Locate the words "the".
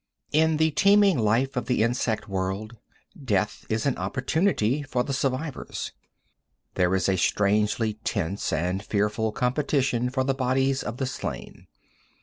0.57-0.71, 1.67-1.83, 5.03-5.13, 10.23-10.33, 10.97-11.05